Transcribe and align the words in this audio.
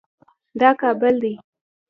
دا 0.59 0.69
کابل 0.81 1.13
دی 1.23 1.33